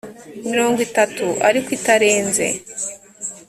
[0.49, 2.45] mirongo itatu ariko itarenze